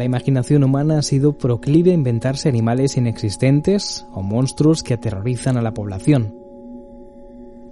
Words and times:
La 0.00 0.06
imaginación 0.06 0.64
humana 0.64 0.96
ha 0.96 1.02
sido 1.02 1.36
proclive 1.36 1.90
a 1.90 1.94
inventarse 1.94 2.48
animales 2.48 2.96
inexistentes 2.96 4.06
o 4.14 4.22
monstruos 4.22 4.82
que 4.82 4.94
aterrorizan 4.94 5.58
a 5.58 5.60
la 5.60 5.74
población, 5.74 6.34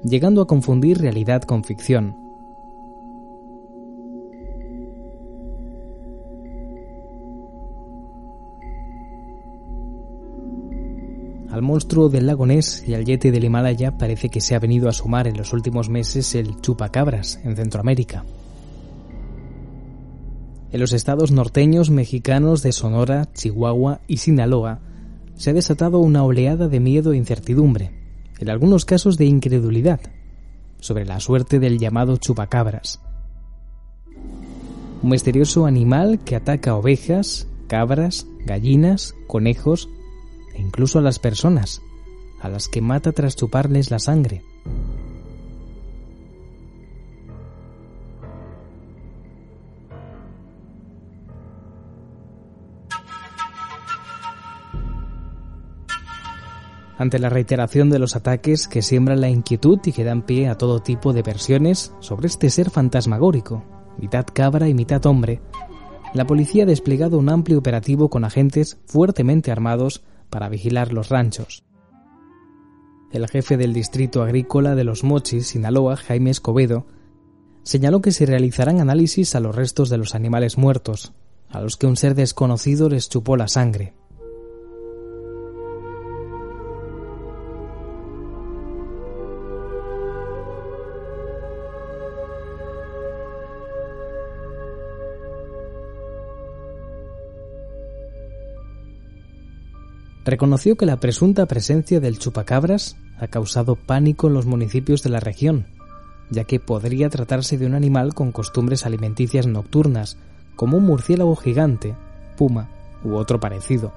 llegando 0.05 0.43
a 0.43 0.47
confundir 0.47 0.99
realidad 0.99 1.41
con 1.41 1.65
ficción. 1.65 2.19
Al 11.51 11.63
monstruo 11.63 12.11
del 12.11 12.27
lago 12.27 12.45
Ness 12.45 12.87
y 12.87 12.93
al 12.93 13.07
yeti 13.07 13.31
del 13.31 13.45
Himalaya 13.45 13.97
parece 13.97 14.29
que 14.29 14.43
se 14.43 14.55
ha 14.55 14.59
venido 14.59 14.91
a 14.91 14.93
sumar 14.93 15.27
en 15.29 15.39
los 15.39 15.55
últimos 15.55 15.89
meses 15.89 16.35
el 16.35 16.61
chupacabras 16.61 17.41
en 17.43 17.57
Centroamérica. 17.57 18.27
En 20.71 20.81
los 20.81 20.93
estados 20.93 21.31
norteños 21.31 21.89
mexicanos 21.89 22.63
de 22.63 22.73
Sonora, 22.73 23.33
Chihuahua 23.33 24.01
y 24.07 24.19
Sinaloa 24.19 24.81
se 25.37 25.51
ha 25.51 25.53
desatado 25.55 25.99
una 25.99 26.25
oleada 26.25 26.69
de 26.69 26.79
miedo 26.79 27.13
e 27.13 27.17
incertidumbre, 27.17 27.93
en 28.39 28.51
algunos 28.51 28.85
casos 28.85 29.17
de 29.17 29.25
incredulidad, 29.25 30.01
sobre 30.81 31.07
la 31.07 31.21
suerte 31.21 31.59
del 31.59 31.79
llamado 31.79 32.19
chupacabras. 32.19 33.01
Un 35.03 35.11
misterioso 35.11 35.65
animal 35.65 36.19
que 36.25 36.37
ataca 36.37 36.75
ovejas, 36.75 37.47
cabras, 37.67 38.27
gallinas, 38.45 39.15
conejos 39.27 39.89
e 40.55 40.61
incluso 40.61 40.99
a 40.99 41.03
las 41.03 41.19
personas, 41.19 41.81
a 42.43 42.49
las 42.49 42.69
que 42.69 42.83
mata 42.83 43.13
tras 43.13 43.37
chuparles 43.37 43.91
la 43.91 44.01
sangre. 44.01 44.43
Ante 56.99 57.21
la 57.21 57.31
reiteración 57.31 57.91
de 57.91 58.01
los 58.01 58.17
ataques 58.17 58.67
que 58.67 58.83
siembran 58.83 59.21
la 59.21 59.31
inquietud 59.31 59.79
y 59.85 59.93
que 59.93 60.05
dan 60.05 60.23
pie 60.23 60.49
a 60.49 60.57
todo 60.57 60.81
tipo 60.81 61.13
de 61.13 61.23
versiones 61.23 61.95
sobre 62.01 62.27
este 62.27 62.51
ser 62.51 62.71
fantasmagórico, 62.71 63.65
mitad 63.99 64.27
cabra 64.27 64.69
y 64.69 64.75
mitad 64.75 65.07
hombre, 65.07 65.41
la 66.13 66.27
policía 66.27 66.65
ha 66.65 66.67
desplegado 66.67 67.19
un 67.19 67.29
amplio 67.29 67.59
operativo 67.59 68.09
con 68.11 68.25
agentes 68.25 68.79
fuertemente 68.87 69.53
armados 69.53 70.03
para 70.29 70.49
vigilar 70.49 70.93
los 70.93 71.09
ranchos. 71.09 71.65
El 73.13 73.29
jefe 73.29 73.57
del 73.57 73.73
distrito 73.73 74.23
agrícola 74.23 74.75
de 74.75 74.85
Los 74.85 75.05
Mochis, 75.05 75.49
Sinaloa, 75.49 75.97
Jaime 75.97 76.31
Escobedo, 76.31 76.87
señaló 77.63 78.01
que 78.01 78.13
se 78.13 78.27
realizarán 78.27 78.81
análisis 78.81 79.35
a 79.35 79.41
los 79.41 79.55
restos 79.55 79.89
de 79.89 79.99
los 79.99 80.15
animales 80.15 80.59
muertos, 80.59 81.13
a 81.49 81.61
los 81.61 81.77
que 81.77 81.87
un 81.87 81.97
ser 81.97 82.15
desconocido 82.15 82.89
les 82.89 83.09
chupó 83.09 83.37
la 83.37 83.49
sangre. 83.49 83.95
Reconoció 100.31 100.77
que 100.77 100.87
la 100.87 101.01
presunta 101.01 101.47
presencia 101.47 102.01
del 102.01 102.19
chupacabras 102.19 102.97
ha 103.19 103.29
causado 103.29 103.77
pánico 103.77 104.29
en 104.29 104.35
los 104.35 104.47
municipios 104.47 105.03
de 105.03 105.11
la 105.11 105.21
región, 105.21 105.67
ya 106.31 106.45
que 106.45 106.61
podría 106.61 107.09
tratarse 107.09 107.57
de 107.57 107.67
un 107.67 107.75
animal 107.75 108.15
con 108.15 108.33
costumbres 108.33 108.85
alimenticias 108.85 109.47
nocturnas, 109.47 110.17
como 110.57 110.77
un 110.77 110.85
murciélago 110.85 111.37
gigante, 111.37 111.95
puma 112.37 112.69
u 113.05 113.15
otro 113.15 113.41
parecido. 113.41 113.93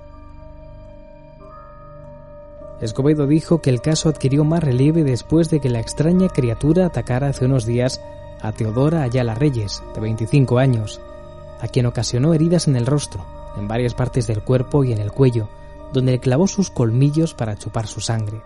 Escobedo 2.81 3.27
dijo 3.27 3.61
que 3.61 3.69
el 3.69 3.81
caso 3.81 4.09
adquirió 4.09 4.43
más 4.43 4.63
relieve 4.63 5.03
después 5.03 5.49
de 5.49 5.59
que 5.59 5.69
la 5.69 5.79
extraña 5.79 6.29
criatura 6.29 6.87
atacara 6.87 7.29
hace 7.29 7.45
unos 7.45 7.65
días 7.65 8.01
a 8.41 8.51
Teodora 8.53 9.03
Ayala 9.03 9.35
Reyes, 9.35 9.83
de 9.93 10.01
25 10.01 10.57
años, 10.57 10.99
a 11.59 11.67
quien 11.67 11.85
ocasionó 11.85 12.33
heridas 12.33 12.67
en 12.67 12.75
el 12.75 12.87
rostro, 12.87 13.23
en 13.55 13.67
varias 13.67 13.93
partes 13.93 14.25
del 14.25 14.41
cuerpo 14.41 14.83
y 14.83 14.93
en 14.93 14.97
el 14.97 15.11
cuello, 15.11 15.47
donde 15.93 16.13
le 16.13 16.19
clavó 16.19 16.47
sus 16.47 16.69
colmillos 16.69 17.33
para 17.33 17.57
chupar 17.57 17.87
su 17.87 17.99
sangre. 18.01 18.41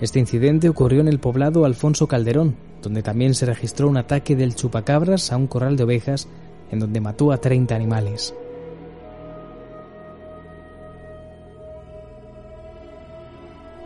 Este 0.00 0.18
incidente 0.18 0.68
ocurrió 0.68 1.00
en 1.00 1.08
el 1.08 1.18
poblado 1.18 1.64
Alfonso 1.64 2.06
Calderón, 2.08 2.56
donde 2.82 3.02
también 3.02 3.34
se 3.34 3.46
registró 3.46 3.88
un 3.88 3.96
ataque 3.96 4.36
del 4.36 4.54
chupacabras 4.54 5.32
a 5.32 5.36
un 5.38 5.46
corral 5.46 5.76
de 5.76 5.84
ovejas 5.84 6.28
en 6.70 6.80
donde 6.80 7.00
mató 7.00 7.32
a 7.32 7.38
30 7.38 7.74
animales. 7.74 8.34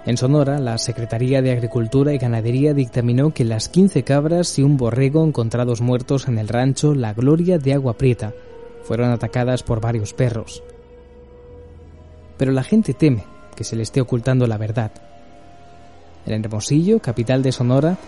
En 0.08 0.16
Sonora, 0.16 0.58
la 0.58 0.78
Secretaría 0.78 1.42
de 1.42 1.52
Agricultura 1.52 2.14
y 2.14 2.16
Ganadería 2.16 2.72
dictaminó 2.72 3.34
que 3.34 3.44
las 3.44 3.68
15 3.68 4.04
cabras 4.04 4.58
y 4.58 4.62
un 4.62 4.78
borrego 4.78 5.22
encontrados 5.22 5.82
muertos 5.82 6.28
en 6.28 6.38
el 6.38 6.48
rancho 6.48 6.94
La 6.94 7.12
Gloria 7.12 7.58
de 7.58 7.74
Agua 7.74 7.92
Prieta 7.98 8.32
fueron 8.84 9.10
atacadas 9.10 9.62
por 9.62 9.82
varios 9.82 10.14
perros. 10.14 10.62
Pero 12.38 12.52
la 12.52 12.62
gente 12.62 12.94
teme 12.94 13.24
que 13.54 13.64
se 13.64 13.76
le 13.76 13.82
esté 13.82 14.00
ocultando 14.00 14.46
la 14.46 14.56
verdad. 14.56 14.92
En 16.24 16.42
Hermosillo, 16.42 17.00
capital 17.00 17.42
de 17.42 17.52
Sonora, 17.52 17.98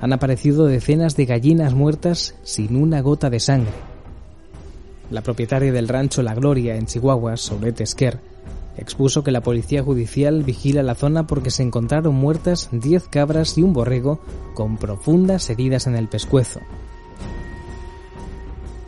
han 0.00 0.14
aparecido 0.14 0.64
decenas 0.64 1.14
de 1.14 1.26
gallinas 1.26 1.74
muertas 1.74 2.36
sin 2.42 2.74
una 2.74 3.02
gota 3.02 3.28
de 3.28 3.40
sangre. 3.40 3.74
La 5.10 5.20
propietaria 5.20 5.72
del 5.72 5.88
rancho 5.88 6.22
La 6.22 6.34
Gloria 6.34 6.76
en 6.76 6.86
Chihuahua, 6.86 7.36
Solet 7.36 7.82
Esquer, 7.82 8.18
expuso 8.76 9.22
que 9.22 9.30
la 9.30 9.42
policía 9.42 9.82
judicial 9.82 10.42
vigila 10.42 10.82
la 10.82 10.94
zona 10.94 11.26
porque 11.26 11.50
se 11.50 11.62
encontraron 11.62 12.14
muertas 12.14 12.68
10 12.72 13.08
cabras 13.08 13.56
y 13.58 13.62
un 13.62 13.72
borrego 13.72 14.20
con 14.54 14.76
profundas 14.76 15.48
heridas 15.50 15.86
en 15.86 15.96
el 15.96 16.08
pescuezo. 16.08 16.60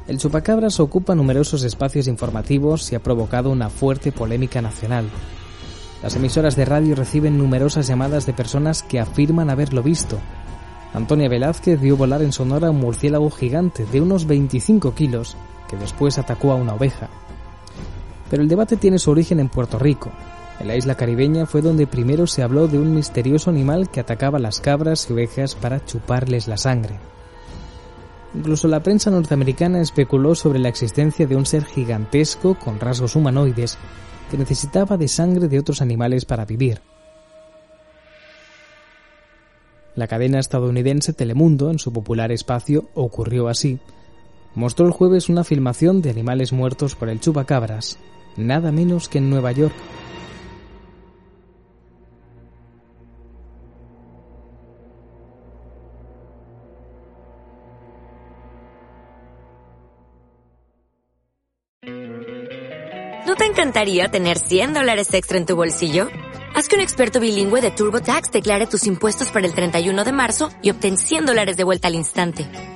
El 0.08 0.18
chupacabras 0.18 0.78
ocupa 0.78 1.16
numerosos 1.16 1.64
espacios 1.64 2.06
informativos 2.06 2.92
y 2.92 2.94
ha 2.94 3.02
provocado 3.02 3.50
una 3.50 3.70
fuerte 3.70 4.12
polémica 4.12 4.62
nacional. 4.62 5.06
Las 6.02 6.14
emisoras 6.14 6.54
de 6.54 6.64
radio 6.64 6.94
reciben 6.94 7.38
numerosas 7.38 7.88
llamadas 7.88 8.26
de 8.26 8.32
personas 8.32 8.82
que 8.84 9.00
afirman 9.00 9.50
haberlo 9.50 9.82
visto. 9.82 10.18
Antonia 10.94 11.28
Velázquez 11.28 11.80
vio 11.80 11.96
volar 11.96 12.22
en 12.22 12.32
Sonora 12.32 12.70
un 12.70 12.78
murciélago 12.78 13.30
gigante 13.30 13.84
de 13.86 14.00
unos 14.00 14.26
25 14.26 14.94
kilos 14.94 15.36
que 15.68 15.76
después 15.76 16.18
atacó 16.18 16.52
a 16.52 16.54
una 16.54 16.74
oveja. 16.74 17.08
Pero 18.30 18.42
el 18.42 18.48
debate 18.48 18.76
tiene 18.76 18.98
su 18.98 19.10
origen 19.10 19.40
en 19.40 19.48
Puerto 19.48 19.78
Rico. 19.78 20.10
En 20.58 20.68
la 20.68 20.76
isla 20.76 20.94
caribeña 20.94 21.46
fue 21.46 21.60
donde 21.60 21.86
primero 21.86 22.26
se 22.26 22.42
habló 22.42 22.66
de 22.66 22.78
un 22.78 22.94
misterioso 22.94 23.50
animal 23.50 23.90
que 23.90 24.00
atacaba 24.00 24.38
las 24.38 24.60
cabras 24.60 25.08
y 25.08 25.12
ovejas 25.12 25.54
para 25.54 25.84
chuparles 25.84 26.48
la 26.48 26.56
sangre. 26.56 26.98
Incluso 28.34 28.68
la 28.68 28.82
prensa 28.82 29.10
norteamericana 29.10 29.80
especuló 29.80 30.34
sobre 30.34 30.58
la 30.58 30.68
existencia 30.68 31.26
de 31.26 31.36
un 31.36 31.46
ser 31.46 31.64
gigantesco 31.64 32.54
con 32.58 32.80
rasgos 32.80 33.16
humanoides 33.16 33.78
que 34.30 34.36
necesitaba 34.36 34.96
de 34.96 35.08
sangre 35.08 35.48
de 35.48 35.58
otros 35.58 35.80
animales 35.80 36.24
para 36.24 36.44
vivir. 36.44 36.80
La 39.94 40.06
cadena 40.06 40.38
estadounidense 40.38 41.14
Telemundo, 41.14 41.70
en 41.70 41.78
su 41.78 41.92
popular 41.92 42.30
espacio 42.30 42.90
Ocurrió 42.94 43.48
así, 43.48 43.78
mostró 44.56 44.86
el 44.86 44.92
jueves 44.92 45.28
una 45.28 45.44
filmación 45.44 46.02
de 46.02 46.10
animales 46.10 46.52
muertos 46.52 46.96
por 46.96 47.08
el 47.08 47.20
chupacabras, 47.20 47.98
nada 48.36 48.72
menos 48.72 49.08
que 49.08 49.18
en 49.18 49.30
Nueva 49.30 49.52
York. 49.52 49.74
¿No 63.26 63.34
te 63.34 63.44
encantaría 63.44 64.08
tener 64.08 64.38
100 64.38 64.72
dólares 64.72 65.12
extra 65.12 65.36
en 65.36 65.46
tu 65.46 65.54
bolsillo? 65.54 66.08
Haz 66.54 66.68
que 66.68 66.76
un 66.76 66.80
experto 66.80 67.20
bilingüe 67.20 67.60
de 67.60 67.70
TurboTax 67.70 68.32
declare 68.32 68.66
tus 68.66 68.86
impuestos 68.86 69.30
para 69.30 69.46
el 69.46 69.52
31 69.52 70.04
de 70.04 70.12
marzo 70.12 70.48
y 70.62 70.70
obtén 70.70 70.96
100 70.96 71.26
dólares 71.26 71.56
de 71.58 71.64
vuelta 71.64 71.88
al 71.88 71.94
instante. 71.94 72.75